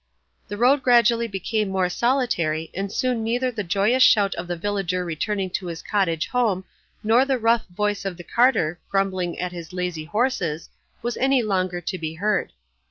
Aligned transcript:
The 0.47 0.57
road 0.57 0.81
gradually 0.81 1.27
became 1.27 1.69
more 1.69 1.87
solitary, 1.87 2.71
and 2.73 2.91
soon 2.91 3.23
neither 3.23 3.51
the 3.51 3.63
joyous 3.63 4.01
shout 4.01 4.33
of 4.33 4.47
the 4.47 4.55
villager 4.55 5.05
returning 5.05 5.51
to 5.51 5.67
his 5.67 5.83
cottage 5.83 6.25
home, 6.29 6.65
nor 7.03 7.23
the 7.23 7.37
rough 7.37 7.67
voice 7.67 8.03
of 8.03 8.17
the 8.17 8.23
carter 8.23 8.79
grumbling 8.89 9.39
at 9.39 9.51
his 9.51 9.73
lazy 9.73 10.05
horses, 10.05 10.71
was 11.03 11.17
any 11.17 11.43
longer 11.43 11.79
to 11.81 11.97
be 11.99 12.15
heard. 12.15 12.51